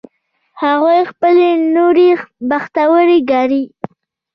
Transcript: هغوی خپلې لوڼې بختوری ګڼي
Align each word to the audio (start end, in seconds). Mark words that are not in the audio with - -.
هغوی 0.63 0.99
خپلې 1.11 1.49
لوڼې 1.73 2.09
بختوری 2.49 3.19
ګڼي 3.31 3.63